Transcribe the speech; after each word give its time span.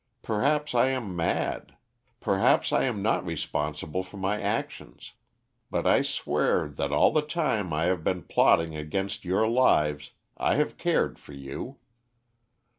Perhaps 0.23 0.73
I 0.73 0.87
am 0.89 1.15
mad; 1.15 1.77
perhaps 2.19 2.73
I 2.73 2.85
am 2.85 3.03
not 3.03 3.23
responsible 3.23 4.01
for 4.01 4.17
my 4.17 4.41
actions. 4.41 5.13
But 5.69 5.85
I 5.85 6.01
swear 6.01 6.67
that 6.69 6.91
all 6.91 7.11
the 7.11 7.21
time 7.21 7.71
I 7.71 7.83
have 7.83 8.03
been 8.03 8.23
plotting 8.23 8.75
against 8.75 9.25
your 9.25 9.47
lives 9.47 10.09
I 10.37 10.55
have 10.55 10.79
cared 10.79 11.19
for 11.19 11.33
you. 11.33 11.77